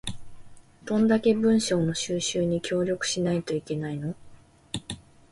[0.83, 4.15] どんだけ文書の収集に協力しないといけないの